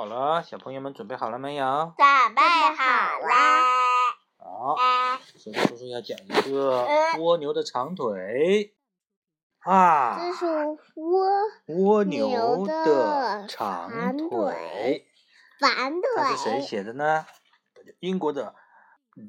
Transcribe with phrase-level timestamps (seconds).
[0.00, 1.92] 好了，小朋友们准备好了没有？
[1.94, 3.34] 准备好了。
[4.38, 4.74] 好，
[5.36, 6.86] 现在叔叔要讲一个
[7.18, 8.74] 蜗牛的长腿。
[9.58, 10.46] 啊，这是
[10.94, 11.28] 蜗
[11.66, 15.06] 蜗牛的长腿。
[15.58, 16.16] 长腿。
[16.16, 17.26] 它是谁写的呢？
[17.98, 18.54] 英国的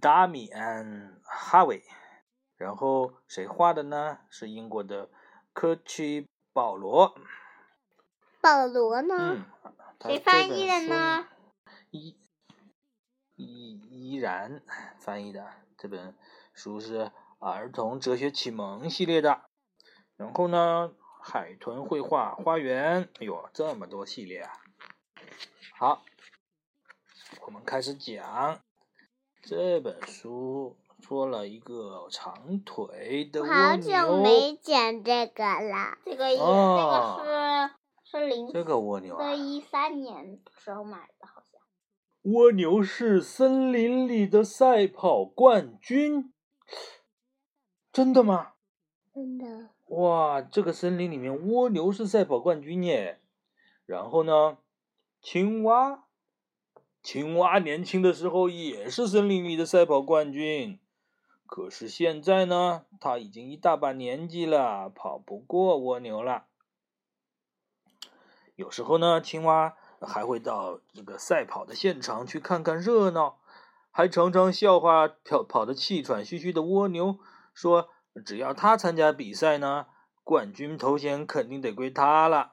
[0.00, 1.82] Damian Harvey。
[2.56, 4.18] 然后谁画的呢？
[4.30, 5.08] 是英国的
[5.52, 7.12] 科奇保罗。
[8.40, 9.16] 保罗呢？
[9.18, 9.44] 嗯。
[10.02, 11.26] 谁翻译的呢？
[11.90, 12.16] 依
[13.36, 14.62] 依依然
[14.98, 15.46] 翻译的
[15.76, 16.16] 这本
[16.54, 19.42] 书是儿童哲学启蒙系列的。
[20.16, 24.52] 然后呢，海豚绘画花园，哎呦，这么多系列啊！
[25.78, 26.02] 好，
[27.46, 28.60] 我们开始讲
[29.42, 30.76] 这本书。
[31.02, 33.54] 说了一个长腿的蜗牛。
[33.54, 37.79] 好久没讲这个了，这个也这个是。
[38.10, 41.60] 是零这个蜗牛啊，一三年时候买的，好像。
[42.22, 46.32] 蜗牛是森林里的赛跑冠军，
[47.92, 48.54] 真的吗？
[49.14, 49.70] 真的。
[49.86, 53.20] 哇，这个森林里面蜗牛是赛跑冠军耶。
[53.86, 54.58] 然后呢，
[55.22, 56.02] 青蛙，
[57.04, 60.80] 青蛙年轻的时候也是森林里的赛跑冠军，
[61.46, 66.46] 可是现在呢，它已经一大把年纪了，跑不过蜗牛了。
[68.60, 73.38] 有时候呢，青蛙还会到这个赛跑的现场去看看热闹，
[73.90, 77.18] 还常常笑话跑跑的气喘吁吁的蜗牛，
[77.54, 77.88] 说
[78.22, 79.86] 只要他参加比赛呢，
[80.22, 82.52] 冠军头衔肯定得归他了。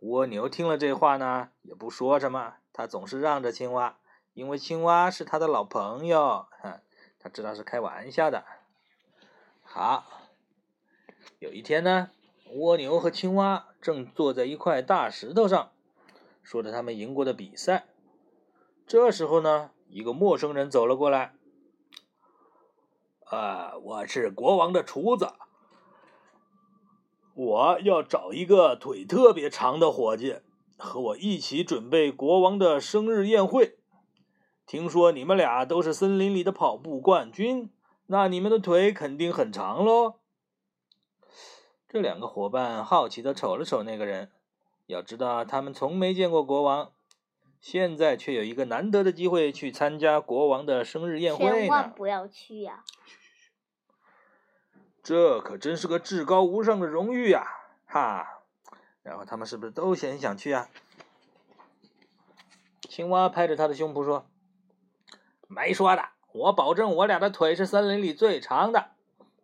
[0.00, 3.98] 蜗牛听了这话呢，也不说什么，他总是让着青蛙，
[4.32, 6.46] 因为青蛙是他的老朋友，
[7.18, 8.46] 他知道是开玩笑的。
[9.62, 10.04] 好，
[11.38, 12.08] 有一天呢。
[12.54, 15.70] 蜗牛和青蛙正坐在一块大石头上，
[16.42, 17.86] 说着他们赢过的比赛。
[18.86, 21.34] 这时候呢，一个陌生人走了过来。
[23.24, 25.32] “啊，我是国王的厨子，
[27.34, 30.40] 我要找一个腿特别长的伙计，
[30.76, 33.78] 和我一起准备国王的生日宴会。
[34.66, 37.70] 听说你们俩都是森林里的跑步冠军，
[38.06, 40.16] 那你们的腿肯定很长喽。”
[41.92, 44.30] 这两个伙伴好奇的瞅了瞅那个人，
[44.86, 46.90] 要知道他们从没见过国王，
[47.60, 51.52] 现在却有一个难得的机会去参加国王的生日宴会呢。
[51.52, 52.82] 千万不要去呀！
[55.02, 57.46] 这可真是个至高无上的荣誉呀！
[57.84, 58.40] 哈，
[59.02, 60.70] 然后他们是不是都很想去啊？
[62.88, 64.24] 青蛙拍着他的胸脯说
[65.46, 68.92] ：“没说的，我保证我俩的腿是森林里最长的。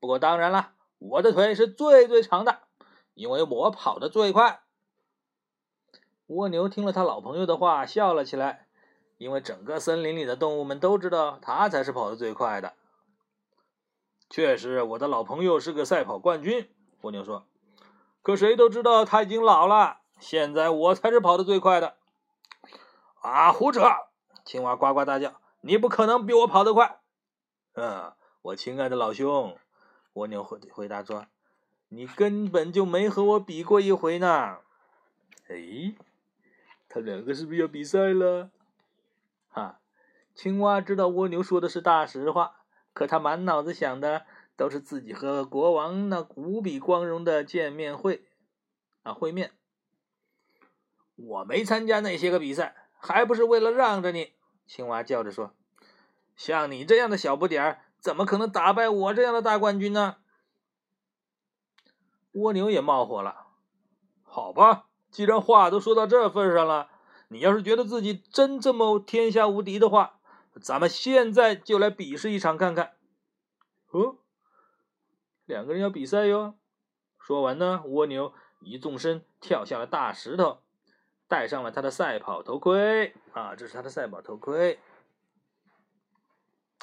[0.00, 2.60] 不过当然了。”我的腿是最最长的，
[3.14, 4.62] 因为我跑得最快。
[6.26, 8.68] 蜗牛听了他老朋友的话，笑了起来，
[9.16, 12.74] 因为整个森林里的动物们都知道他才是跑得最快的。
[14.28, 16.70] 确实，我的老朋友是个赛跑冠军。
[17.00, 17.46] 蜗牛说
[18.22, 21.96] ：“可谁都知道他已经老了，现在我才是跑得最快的。”
[23.22, 23.80] 啊，胡扯！
[24.44, 27.00] 青蛙呱呱大叫：“你不可能比我跑得快！”
[27.74, 28.12] 嗯，
[28.42, 29.58] 我亲爱的老兄。
[30.14, 31.26] 蜗牛回回答说
[31.88, 34.58] ：“你根本就没和我比过一回呢。”
[35.48, 35.94] 哎，
[36.88, 38.50] 他两个是不是要比赛了？
[39.48, 39.80] 哈，
[40.34, 42.62] 青蛙知道蜗牛说的是大实话，
[42.92, 44.26] 可他满脑子想的
[44.56, 48.24] 都是自己和国王那无比光荣的见面会
[49.02, 49.52] 啊会面。
[51.16, 54.32] 我没参加那些个比赛，还不是为了让着你？
[54.66, 55.54] 青蛙叫着说
[56.36, 60.16] ：“像你这样的小不点儿。”怎么可能打败我这样的大冠军呢？
[62.32, 63.46] 蜗牛也冒火了。
[64.22, 66.88] 好吧，既然话都说到这份上了，
[67.28, 70.20] 你要是觉得自己真这么天下无敌的话，
[70.62, 72.92] 咱们现在就来比试一场看看。
[73.90, 74.16] 哦，
[75.44, 76.54] 两个人要比赛哟。
[77.18, 80.58] 说完呢，蜗牛一纵身跳下了大石头，
[81.28, 83.14] 戴上了他的赛跑头盔。
[83.32, 84.78] 啊，这是他的赛跑头盔。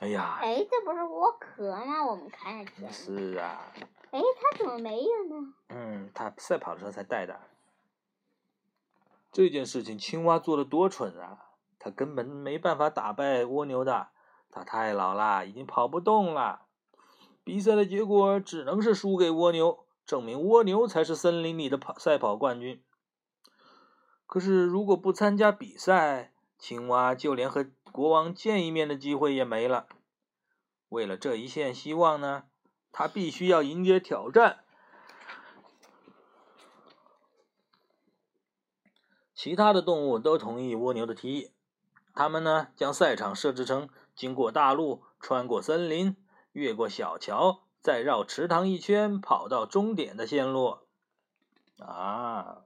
[0.00, 0.38] 哎呀！
[0.42, 2.04] 哎，这不是蜗壳吗？
[2.04, 2.88] 我们看下去。
[2.90, 3.72] 是啊。
[4.10, 5.54] 哎，它怎么没有呢？
[5.68, 7.40] 嗯，它赛跑的时候才带的。
[9.32, 11.50] 这件事情，青蛙做的多蠢啊！
[11.78, 14.08] 它根本没办法打败蜗牛的，
[14.50, 16.66] 它太老了，已经跑不动了。
[17.42, 22.82] 比赛的结果只能是输给蜗牛，证明蜗牛才是森林里的跑赛跑冠军。
[24.26, 29.86] 可是，如果不参加比赛，青蛙就连和国王见一面的机会也没了。
[30.88, 32.42] 为了这一线希望呢，
[32.90, 34.64] 他必须要迎接挑战。
[39.32, 41.52] 其他的动物都同意蜗牛的提议，
[42.12, 46.16] 他们呢将赛场设置成经过大路、穿过森林、
[46.50, 50.78] 越过小桥，再绕池塘一圈，跑到终点的线路。
[51.78, 52.64] 啊！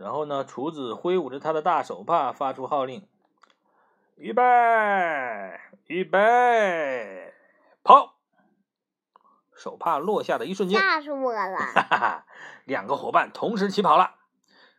[0.00, 3.06] 然后呢，厨子挥舞着他的大手帕，发出号令
[4.16, 4.42] ：“预备，
[5.88, 7.34] 预备，
[7.84, 8.14] 跑！”
[9.54, 11.58] 手帕落下的一瞬间，吓死我了！
[11.58, 12.26] 哈哈，
[12.64, 14.14] 两个伙伴同时起跑了。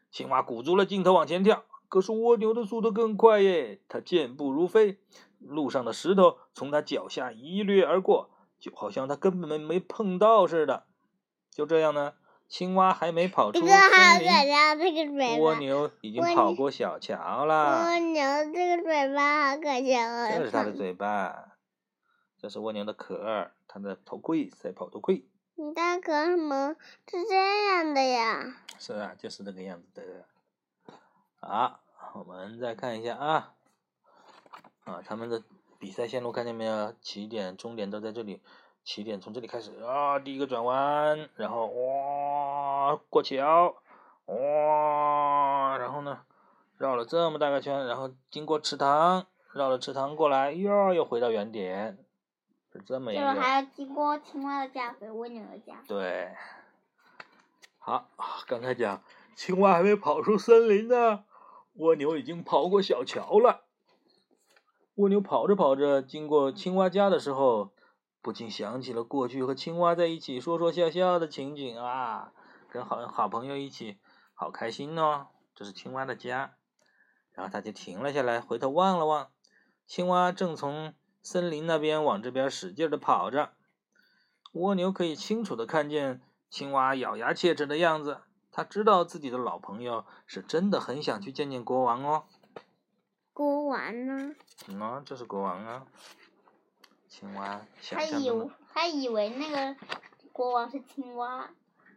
[0.09, 3.79] 青蛙鼓足了劲头往前跳，可是蜗牛的速度更快耶！
[3.87, 4.97] 它健步如飞，
[5.37, 10.85] 路上的石头从它脚下一掠而过，就好像它根本没没碰到似的。
[11.51, 12.13] 就这样呢。
[12.51, 13.67] 青蛙还没跑出森
[14.19, 17.85] 林，蜗牛已经跑过小桥了。
[17.85, 18.21] 蜗牛
[18.53, 20.27] 这个嘴巴好可笑。
[20.29, 21.55] 这是它的嘴巴，
[22.37, 25.25] 这是蜗牛的壳，它的头盔赛跑头盔。
[25.55, 26.75] 你的壳怎么
[27.09, 28.57] 是这样的呀？
[28.77, 30.25] 是啊，就是这个样子的。
[31.39, 31.79] 啊，
[32.13, 33.53] 我们再看一下啊，
[34.83, 35.41] 啊，他们的
[35.79, 36.93] 比赛线路看见没有？
[37.01, 38.41] 起点、终点都在这里。
[38.83, 41.73] 起点从这里开始啊，第一个转弯，然后哇
[42.97, 43.75] 过桥，
[44.25, 46.21] 哇，然后呢
[46.77, 51.97] 绕了这么大个圈，然后经过池塘，绕了池塘过来，哟，又回到原点，
[52.71, 53.21] 是这么一个。
[53.21, 55.83] 就是还要经过青蛙的家回蜗牛的家。
[55.87, 56.29] 对。
[57.77, 58.09] 好，
[58.47, 59.01] 刚才讲
[59.35, 61.23] 青蛙还没跑出森林呢，
[61.73, 63.61] 蜗牛已经跑过小桥了。
[64.95, 67.71] 蜗牛跑着跑着，经过青蛙家的时候。
[68.23, 72.31] 不禁想起了过去和青蛙在一起说说笑笑的情景啊，
[72.71, 73.99] 跟好好朋友一起，
[74.33, 75.27] 好开心哦！
[75.53, 76.55] 这是青蛙的家。
[77.33, 79.29] 然后他就停了下来，回头望了望，
[79.85, 83.51] 青蛙正从森林那边往这边使劲的跑着。
[84.53, 88.21] 蜗牛可以清楚的看见青蛙咬牙切齿的样子，
[88.51, 92.23] 他知道自己的老朋友是真的很想去见见国王哦。
[93.33, 94.33] 国王呢？
[94.69, 95.85] 嗯，这是国王啊。
[97.09, 97.59] 青蛙，
[97.91, 99.75] 他以为他以为那个
[100.31, 101.49] 国王是青蛙。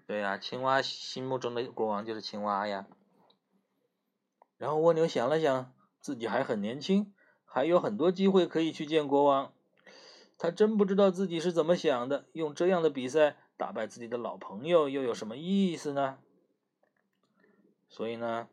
[0.06, 2.86] 对呀，青蛙心目中的国王就是青蛙呀。
[4.58, 7.14] 然后蜗牛想了想，自己还很年轻，
[7.44, 9.52] 还有很多机会可以去见国王。
[10.36, 16.18] 他真不知道自己是怎么想的，用这样的比赛打败自己的老朋友又有什么意思呢？
[17.88, 18.48] 所以呢，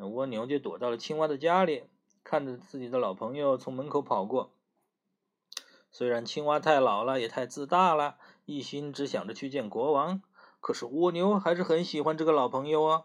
[0.00, 1.84] 蜗牛就躲到了青蛙的家里，
[2.24, 4.52] 看着自己的老朋友从门口跑过。
[5.90, 10.22] 虽然青蛙太老了，也太自大了，一心只想着去见国王，
[10.66, 13.04] 可是蜗牛还是很喜欢这个老朋友啊。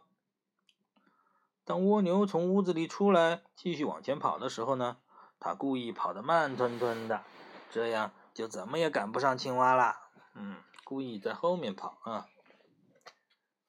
[1.63, 4.98] 当蜗牛从屋子里出来，继续往前跑的时候呢，
[5.40, 7.22] 他故意跑得慢吞吞的，
[7.69, 9.96] 这样就怎么也赶不上青蛙了。
[10.34, 12.25] 嗯，故意在后面跑啊。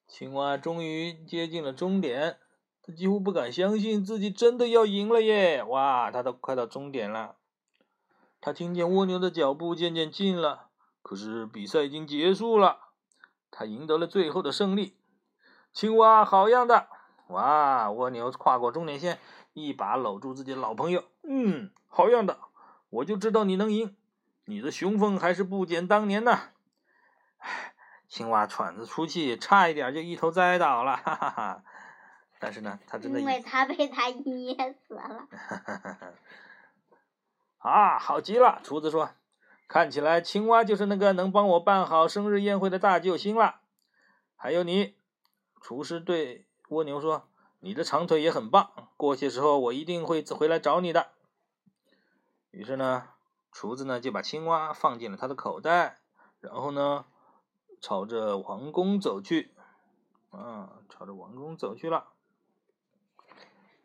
[0.07, 2.39] 青蛙终于接近了终点，
[2.81, 5.61] 他几乎不敢相信自己真的要赢了耶！
[5.61, 7.35] 哇，他都快到终点了。
[8.41, 10.69] 他听见蜗牛的脚步渐渐近了，
[11.03, 12.82] 可是比赛已经结束了，
[13.55, 14.97] 他赢得了最后的胜利。
[15.71, 16.87] 青蛙好样的！
[17.27, 19.19] 哇，蜗牛跨过终点线，
[19.53, 21.03] 一把搂住自己的老朋友。
[21.21, 22.39] 嗯，好样的！
[22.89, 23.95] 我就知道你能赢，
[24.45, 26.49] 你的雄风还是不减当年呐。
[27.37, 27.73] 唉，
[28.07, 31.63] 青蛙喘着粗气，差一点就一头栽倒了，哈哈哈。
[32.39, 35.27] 但是呢，他真的因为他被他噎死了。
[35.31, 36.07] 哈哈哈哈。
[37.59, 38.59] 啊，好极了！
[38.63, 39.09] 厨子说
[39.67, 43.61] ：“看起来青蛙就是那个能帮我办好生日宴会的大救星了。
[44.35, 44.95] 还有你，
[45.61, 47.29] 厨师对蜗牛说
[47.59, 51.11] ：‘你的长腿也很棒，过些时候我一定会回来找你的。’
[52.51, 53.09] 于是呢，
[53.51, 56.01] 厨子呢就把青蛙放进了他的口袋，
[56.39, 57.05] 然后呢，
[57.79, 59.53] 朝着王宫走去。
[60.29, 62.09] 啊，朝着王宫走去了。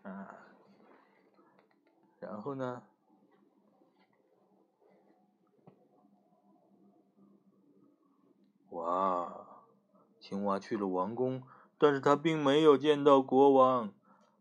[0.02, 0.34] 啊，
[2.20, 2.82] 然后呢？”
[8.70, 9.46] 哇，
[10.20, 11.42] 青蛙去了王宫，
[11.78, 13.92] 但是他并没有见到国王。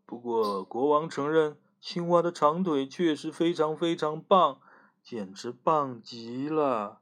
[0.04, 4.60] 不过国王承认，青蛙的长腿确实非常非常棒，
[5.02, 7.00] 简直棒极了，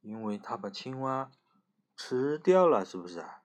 [0.00, 1.30] 因为他把青蛙
[1.96, 3.42] 吃掉了，是不是啊？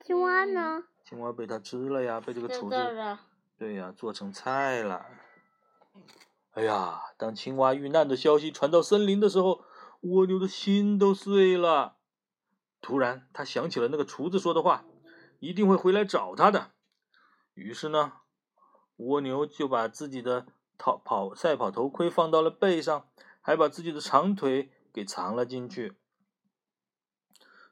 [0.00, 0.84] 青蛙呢？
[1.04, 3.18] 青蛙被他吃了呀，被这个厨子
[3.58, 5.06] 对呀做成菜了。
[6.52, 9.64] 哎呀，当青蛙遇难的消息传到森林的时候，
[10.00, 11.95] 蜗牛的心都碎了。
[12.80, 14.84] 突然，他想起了那个厨子说的话，
[15.40, 16.70] 一定会回来找他的。
[17.54, 18.12] 于是呢，
[18.96, 20.46] 蜗牛就把自己的
[20.78, 23.08] 跑跑赛跑头盔放到了背上，
[23.40, 25.94] 还把自己的长腿给藏了进去。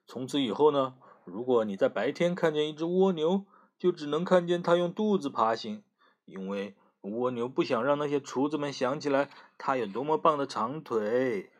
[0.06, 3.44] 从此以后呢，如果你在白天看见一只蜗牛，
[3.78, 5.82] 就只能看见它用肚子爬行，
[6.24, 11.50] 因为蜗牛不想让那些厨子们想起来它有多么棒的长腿。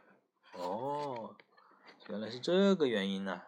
[0.53, 1.24] 哦，
[2.09, 3.43] 原来是这个原因呢。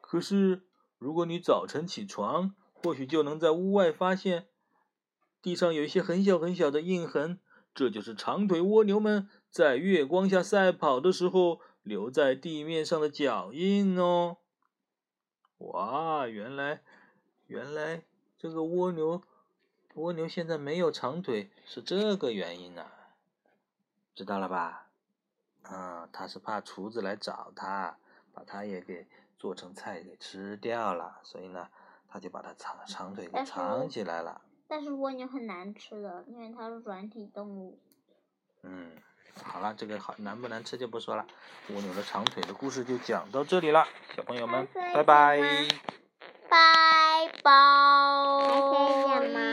[0.00, 0.62] 可是，
[0.98, 4.48] 如果你早晨起床，或许就能在屋外发现
[5.40, 7.40] 地上有一些很小很小的印痕，
[7.74, 14.38] 这就是长腿蜗牛们在月光下赛跑的时候留在地面上的脚印哦。
[15.58, 16.82] 哇，原来，
[17.46, 18.02] 原来
[18.36, 19.22] 这个蜗牛，
[19.94, 22.86] 蜗牛现在没有长腿是这个原因呢，
[24.14, 24.89] 知道了吧？
[25.62, 27.96] 啊，他是怕厨子来找他，
[28.32, 29.06] 把他也给
[29.38, 31.68] 做成菜给吃掉了，所以呢，
[32.08, 34.40] 他就把他长长腿给藏起来了。
[34.66, 37.78] 但是蜗牛很难吃的，因为它是软体动物。
[38.62, 38.92] 嗯，
[39.42, 41.26] 好了，这个好难不难吃就不说了。
[41.70, 45.40] 蜗牛的长腿的故事就讲到这里了，小朋友们，拜拜，
[46.48, 49.50] 拜拜，拜拜。